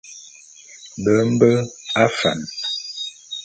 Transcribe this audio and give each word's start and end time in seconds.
Be 1.03 1.13
mbe 1.31 1.51
afan. 2.05 2.39